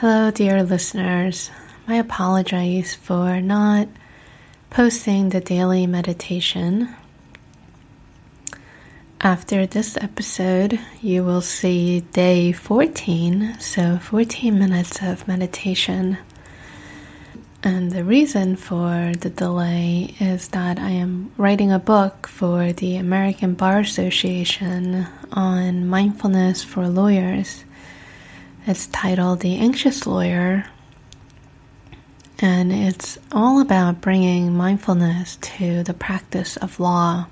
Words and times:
Hello, 0.00 0.30
dear 0.30 0.62
listeners. 0.62 1.50
I 1.88 1.94
apologize 1.94 2.94
for 2.94 3.40
not 3.40 3.88
posting 4.68 5.30
the 5.30 5.40
daily 5.40 5.86
meditation. 5.86 6.94
After 9.22 9.64
this 9.64 9.96
episode, 9.96 10.78
you 11.00 11.24
will 11.24 11.40
see 11.40 12.00
day 12.00 12.52
14, 12.52 13.56
so 13.58 13.96
14 13.96 14.58
minutes 14.58 15.00
of 15.00 15.26
meditation. 15.26 16.18
And 17.62 17.90
the 17.90 18.04
reason 18.04 18.56
for 18.56 19.14
the 19.18 19.30
delay 19.30 20.14
is 20.20 20.48
that 20.48 20.78
I 20.78 20.90
am 20.90 21.32
writing 21.38 21.72
a 21.72 21.78
book 21.78 22.26
for 22.26 22.70
the 22.74 22.96
American 22.96 23.54
Bar 23.54 23.80
Association 23.80 25.06
on 25.32 25.88
mindfulness 25.88 26.62
for 26.62 26.86
lawyers. 26.86 27.64
It's 28.68 28.88
titled 28.88 29.38
The 29.38 29.58
Anxious 29.58 30.08
Lawyer, 30.08 30.66
and 32.40 32.72
it's 32.72 33.16
all 33.30 33.60
about 33.60 34.00
bringing 34.00 34.56
mindfulness 34.56 35.36
to 35.36 35.84
the 35.84 35.94
practice 35.94 36.56
of 36.56 36.80
law. 36.80 37.28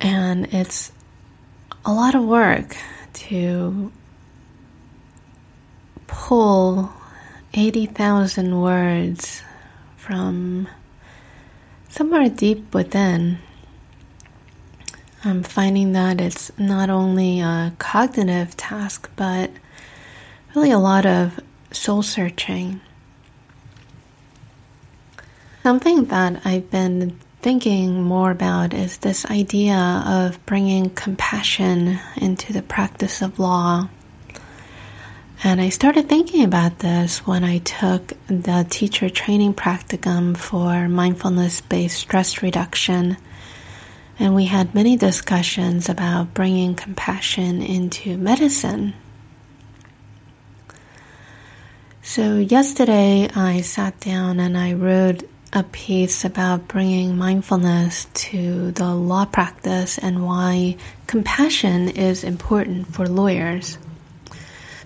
And 0.00 0.46
it's 0.54 0.92
a 1.84 1.92
lot 1.92 2.14
of 2.14 2.24
work 2.24 2.74
to 3.12 3.92
pull 6.06 6.90
80,000 7.52 8.58
words 8.58 9.42
from 9.98 10.68
somewhere 11.90 12.30
deep 12.30 12.72
within 12.72 13.40
I'm 15.26 15.42
finding 15.42 15.90
that 15.94 16.20
it's 16.20 16.56
not 16.56 16.88
only 16.88 17.40
a 17.40 17.72
cognitive 17.78 18.56
task, 18.56 19.10
but 19.16 19.50
really 20.54 20.70
a 20.70 20.78
lot 20.78 21.04
of 21.04 21.40
soul 21.72 22.04
searching. 22.04 22.80
Something 25.64 26.04
that 26.04 26.42
I've 26.44 26.70
been 26.70 27.18
thinking 27.42 28.04
more 28.04 28.30
about 28.30 28.72
is 28.72 28.98
this 28.98 29.26
idea 29.26 30.04
of 30.06 30.46
bringing 30.46 30.90
compassion 30.90 31.98
into 32.16 32.52
the 32.52 32.62
practice 32.62 33.20
of 33.20 33.40
law. 33.40 33.88
And 35.42 35.60
I 35.60 35.70
started 35.70 36.08
thinking 36.08 36.44
about 36.44 36.78
this 36.78 37.26
when 37.26 37.42
I 37.42 37.58
took 37.58 38.12
the 38.28 38.64
teacher 38.70 39.10
training 39.10 39.54
practicum 39.54 40.36
for 40.36 40.88
mindfulness 40.88 41.62
based 41.62 41.98
stress 41.98 42.44
reduction 42.44 43.16
and 44.18 44.34
we 44.34 44.46
had 44.46 44.74
many 44.74 44.96
discussions 44.96 45.88
about 45.88 46.32
bringing 46.32 46.74
compassion 46.74 47.62
into 47.62 48.16
medicine. 48.16 48.94
So, 52.02 52.36
yesterday 52.36 53.28
I 53.34 53.60
sat 53.60 53.98
down 54.00 54.40
and 54.40 54.56
I 54.56 54.72
wrote 54.74 55.28
a 55.52 55.62
piece 55.64 56.24
about 56.24 56.68
bringing 56.68 57.16
mindfulness 57.16 58.06
to 58.14 58.70
the 58.72 58.94
law 58.94 59.24
practice 59.24 59.98
and 59.98 60.24
why 60.24 60.76
compassion 61.06 61.88
is 61.88 62.24
important 62.24 62.86
for 62.86 63.08
lawyers. 63.08 63.76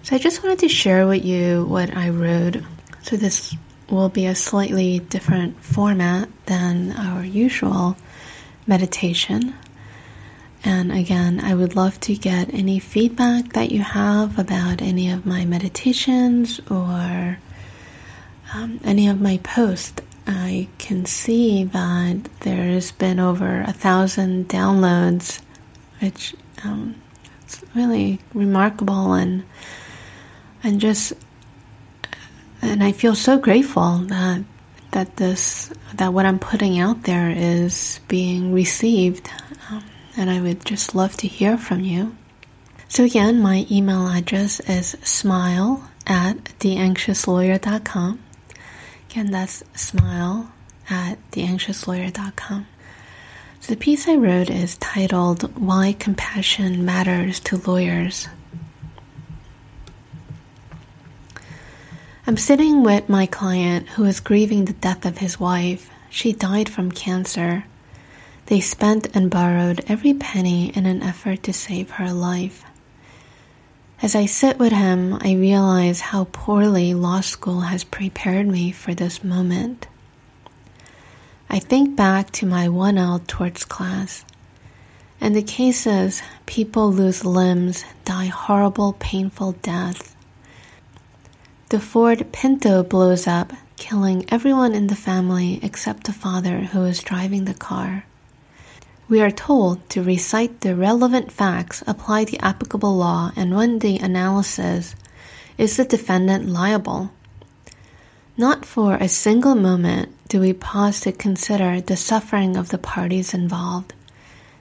So, 0.03 0.17
I 0.17 0.19
just 0.19 0.42
wanted 0.42 0.61
to 0.61 0.69
share 0.69 1.06
with 1.06 1.25
you 1.25 1.67
what 1.67 1.95
I 1.95 2.08
wrote. 2.08 2.56
So, 3.03 3.17
this 3.17 3.55
will 3.91 4.08
be 4.08 4.27
a 4.27 4.34
slightly 4.34 5.01
different 5.01 5.62
format 5.62 6.28
than 6.47 6.92
our 6.92 7.23
usual 7.23 7.97
meditation. 8.71 9.55
And 10.65 10.93
again, 10.93 11.41
I 11.41 11.55
would 11.55 11.75
love 11.77 11.99
to 12.01 12.15
get 12.15 12.55
any 12.55 12.79
feedback 12.79 13.53
that 13.55 13.73
you 13.73 13.81
have 13.83 14.39
about 14.39 14.81
any 14.81 15.11
of 15.11 15.27
my 15.27 15.45
meditations 15.45 16.61
or 16.71 17.39
um, 18.55 18.81
any 18.85 19.09
of 19.09 19.21
my 19.21 19.39
posts. 19.39 20.01
I 20.27 20.69
can 20.79 21.07
see 21.07 21.65
that 21.65 22.29
there's 22.41 22.92
been 22.92 23.19
over 23.19 23.63
a 23.63 23.73
thousand 23.73 24.48
downloads, 24.48 25.41
which 26.01 26.35
um, 26.63 26.95
it's 27.42 27.63
really 27.75 28.20
remarkable 28.33 29.14
and 29.14 29.42
and 30.63 30.80
just 30.80 31.14
and 32.63 32.85
I 32.85 32.92
feel 32.92 33.14
so 33.14 33.39
grateful 33.39 33.98
that 34.09 34.45
that 34.92 35.17
this 35.17 35.70
that 35.95 36.12
what 36.12 36.27
I'm 36.27 36.39
putting 36.39 36.78
out 36.78 37.05
there 37.05 37.30
is 37.30 38.01
being 38.08 38.52
received, 38.52 39.30
um, 39.70 39.84
and 40.17 40.30
I 40.30 40.40
would 40.40 40.64
just 40.64 40.95
love 40.95 41.17
to 41.18 41.28
hear 41.28 41.56
from 41.56 41.80
you. 41.80 42.17
So 42.89 43.05
again, 43.05 43.40
my 43.40 43.67
email 43.70 44.08
address 44.08 44.61
is 44.61 44.96
smile 45.02 45.89
at 46.06 46.45
theanxiouslawyer.com. 46.58 48.20
Again, 49.11 49.30
that's 49.30 49.62
smile 49.74 50.52
at 50.89 51.18
theanxiouslawyer.com. 51.30 52.67
So 53.61 53.73
the 53.73 53.79
piece 53.79 54.08
I 54.08 54.17
wrote 54.17 54.50
is 54.50 54.77
titled 54.79 55.56
Why 55.56 55.95
Compassion 55.98 56.84
Matters 56.84 57.40
to 57.40 57.58
Lawyers. 57.58 58.27
I'm 62.30 62.36
sitting 62.36 62.85
with 62.85 63.08
my 63.08 63.27
client 63.27 63.89
who 63.89 64.05
is 64.05 64.20
grieving 64.20 64.64
the 64.64 64.73
death 64.73 65.05
of 65.05 65.18
his 65.18 65.41
wife. 65.41 65.91
She 66.11 66.33
died 66.33 66.68
from 66.68 66.92
cancer. 66.92 67.64
They 68.46 68.61
spent 68.61 69.08
and 69.17 69.29
borrowed 69.29 69.85
every 69.89 70.14
penny 70.14 70.68
in 70.68 70.86
an 70.86 71.02
effort 71.02 71.42
to 71.42 71.52
save 71.52 71.91
her 71.91 72.13
life. 72.13 72.64
As 74.01 74.14
I 74.14 74.27
sit 74.27 74.61
with 74.61 74.70
him, 74.70 75.18
I 75.20 75.33
realize 75.33 76.01
how 76.01 76.29
poorly 76.30 76.95
law 76.95 77.20
school 77.20 77.63
has 77.63 77.83
prepared 77.83 78.47
me 78.47 78.70
for 78.70 78.95
this 78.95 79.24
moment. 79.24 79.89
I 81.48 81.58
think 81.58 81.97
back 81.97 82.30
to 82.35 82.47
my 82.47 82.68
1L 82.68 83.27
torts 83.27 83.64
class. 83.64 84.24
In 85.20 85.33
the 85.33 85.42
cases, 85.42 86.23
people 86.47 86.92
lose 86.92 87.24
limbs, 87.24 87.85
die 88.05 88.27
horrible, 88.27 88.92
painful 89.01 89.57
deaths. 89.62 90.14
The 91.70 91.79
Ford 91.79 92.33
Pinto 92.33 92.83
blows 92.83 93.29
up, 93.29 93.53
killing 93.77 94.25
everyone 94.29 94.75
in 94.75 94.89
the 94.89 94.97
family 94.97 95.61
except 95.63 96.03
the 96.03 96.13
father 96.13 96.63
who 96.63 96.85
is 96.85 97.01
driving 97.01 97.45
the 97.45 97.55
car. 97.55 98.07
We 99.08 99.20
are 99.20 99.31
told 99.31 99.89
to 99.91 100.03
recite 100.03 100.63
the 100.63 100.75
relevant 100.75 101.30
facts, 101.30 101.85
apply 101.86 102.25
the 102.25 102.41
applicable 102.41 102.97
law, 102.97 103.30
and 103.36 103.55
run 103.55 103.79
the 103.79 103.98
analysis 103.98 104.97
is 105.59 105.77
the 105.77 105.85
defendant 105.85 106.48
liable? 106.48 107.13
Not 108.36 108.67
for 108.67 108.97
a 108.97 109.09
single 109.09 109.55
moment 109.55 110.09
do 110.27 110.41
we 110.41 110.53
pause 110.53 110.98
to 111.03 111.13
consider 111.13 111.80
the 111.80 111.97
suffering 111.97 112.57
of 112.57 112.70
the 112.70 112.79
parties 112.79 113.33
involved, 113.33 113.95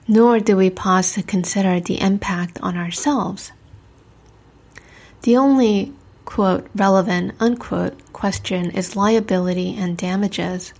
nor 0.07 0.39
do 0.39 0.55
we 0.55 0.69
pause 0.69 1.13
to 1.13 1.23
consider 1.23 1.79
the 1.79 2.01
impact 2.01 2.59
on 2.61 2.77
ourselves. 2.77 3.51
The 5.23 5.35
only 5.35 5.93
quote, 6.29 6.67
relevant, 6.75 7.33
unquote, 7.39 7.97
question 8.13 8.69
is 8.69 8.95
liability 8.95 9.75
and 9.75 9.97
damages. 9.97 10.73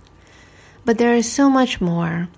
But 0.84 0.96
there 0.96 1.16
is 1.16 1.30
so 1.30 1.50
much 1.50 1.80
more. 1.80 2.28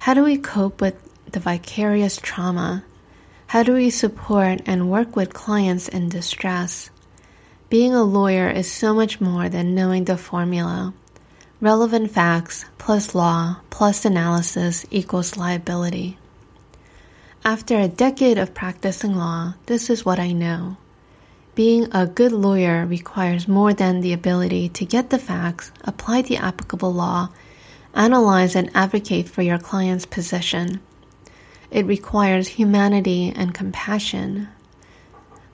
How 0.00 0.12
do 0.12 0.24
we 0.24 0.38
cope 0.38 0.80
with 0.80 0.96
the 1.30 1.38
vicarious 1.38 2.18
trauma? 2.20 2.82
How 3.46 3.62
do 3.62 3.74
we 3.74 3.90
support 3.90 4.60
and 4.66 4.90
work 4.90 5.14
with 5.14 5.32
clients 5.32 5.86
in 5.86 6.08
distress? 6.08 6.90
Being 7.70 7.94
a 7.94 8.02
lawyer 8.02 8.50
is 8.50 8.68
so 8.68 8.92
much 8.92 9.20
more 9.20 9.48
than 9.48 9.76
knowing 9.76 10.06
the 10.06 10.16
formula. 10.16 10.92
Relevant 11.60 12.10
facts 12.10 12.64
plus 12.76 13.14
law 13.14 13.58
plus 13.70 14.04
analysis 14.04 14.84
equals 14.90 15.36
liability. 15.36 16.18
After 17.44 17.78
a 17.78 17.86
decade 17.86 18.36
of 18.36 18.52
practicing 18.52 19.14
law, 19.14 19.54
this 19.66 19.88
is 19.88 20.04
what 20.04 20.18
I 20.18 20.32
know. 20.32 20.76
Being 21.54 21.88
a 21.92 22.06
good 22.06 22.32
lawyer 22.32 22.86
requires 22.86 23.46
more 23.46 23.74
than 23.74 24.00
the 24.00 24.14
ability 24.14 24.70
to 24.70 24.86
get 24.86 25.10
the 25.10 25.18
facts, 25.18 25.70
apply 25.84 26.22
the 26.22 26.38
applicable 26.38 26.94
law, 26.94 27.28
analyze 27.92 28.56
and 28.56 28.70
advocate 28.74 29.28
for 29.28 29.42
your 29.42 29.58
client's 29.58 30.06
position. 30.06 30.80
It 31.70 31.84
requires 31.84 32.48
humanity 32.48 33.34
and 33.36 33.52
compassion. 33.52 34.48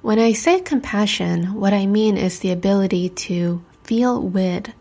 When 0.01 0.21
I 0.21 0.35
say 0.35 0.61
compassion, 0.61 1.55
what 1.55 1.73
I 1.73 1.87
mean 1.87 2.17
is 2.17 2.39
the 2.39 2.53
ability 2.53 3.09
to 3.27 3.61
feel 3.83 4.23
with, 4.23 4.73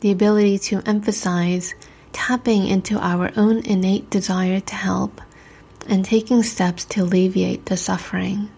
the 0.00 0.10
ability 0.10 0.58
to 0.70 0.82
emphasize 0.86 1.74
tapping 2.12 2.66
into 2.66 2.98
our 2.98 3.30
own 3.36 3.58
innate 3.58 4.08
desire 4.08 4.60
to 4.60 4.74
help, 4.74 5.20
and 5.86 6.02
taking 6.02 6.42
steps 6.42 6.86
to 6.86 7.02
alleviate 7.02 7.66
the 7.66 7.76
suffering. 7.76 8.48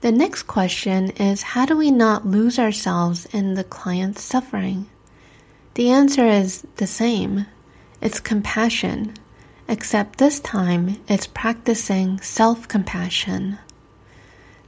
The 0.00 0.12
next 0.12 0.44
question 0.44 1.10
is 1.10 1.42
how 1.42 1.66
do 1.66 1.76
we 1.76 1.90
not 1.90 2.24
lose 2.24 2.56
ourselves 2.58 3.26
in 3.32 3.54
the 3.54 3.64
client's 3.64 4.22
suffering? 4.22 4.86
The 5.74 5.90
answer 5.90 6.24
is 6.26 6.64
the 6.76 6.86
same 6.86 7.46
it's 8.00 8.20
compassion. 8.20 9.14
except 9.66 10.18
this 10.18 10.38
time 10.40 11.00
it's 11.08 11.26
practicing 11.26 12.20
self 12.20 12.68
compassion. 12.68 13.58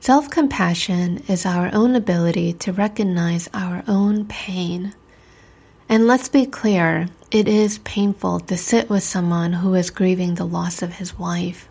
Self 0.00 0.29
compassion 0.31 1.23
is 1.29 1.47
our 1.47 1.71
own 1.73 1.94
ability 1.94 2.53
to 2.55 2.73
recognize 2.73 3.49
our 3.55 3.85
own 3.87 4.27
pain. 4.27 4.94
And 5.88 6.09
let's 6.09 6.29
be 6.29 6.44
clear, 6.44 7.06
it 7.31 7.47
is 7.47 7.79
painful 7.79 8.41
to 8.41 8.56
sit 8.56 8.91
with 8.91 9.05
someone 9.05 9.53
who 9.53 9.75
is 9.75 9.91
grieving 9.91 10.35
the 10.35 10.44
loss 10.44 10.82
of 10.82 10.94
his 10.94 11.17
wife. 11.17 11.69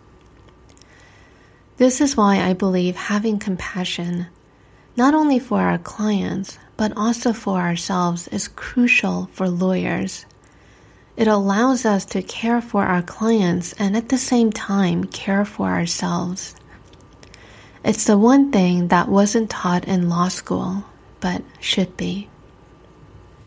This 1.80 2.02
is 2.02 2.18
why 2.18 2.42
I 2.42 2.52
believe 2.52 2.98
having 2.98 3.40
compassion, 3.40 4.28
not 4.98 5.14
only 5.14 5.40
for 5.40 5.62
our 5.62 5.78
clients, 5.78 6.60
but 6.76 6.92
also 6.98 7.31
for 7.31 7.58
ourselves, 7.62 8.28
is 8.28 8.50
crucial 8.50 9.30
for 9.31 9.48
lawyers. 9.48 10.26
It 11.16 11.30
allows 11.30 11.86
us 11.86 12.04
to 12.08 12.22
care 12.22 12.62
for 12.62 12.84
our 12.84 13.02
clients 13.02 13.72
and 13.80 13.96
at 13.96 14.10
the 14.10 14.18
same 14.18 14.52
time 14.52 15.06
care 15.06 15.46
for 15.46 15.68
ourselves. 15.70 16.54
It's 17.86 18.04
the 18.04 18.18
one 18.18 18.52
thing 18.52 18.90
that 18.90 19.08
wasn't 19.08 19.50
taught 19.50 19.86
in 19.86 20.10
law 20.10 20.28
school, 20.28 20.84
but 21.22 21.44
should 21.62 21.96
be. 21.96 22.29